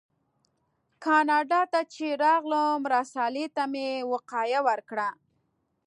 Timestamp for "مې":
3.71-3.87